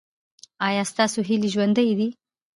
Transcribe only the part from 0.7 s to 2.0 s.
ستاسو هیلې ژوندۍ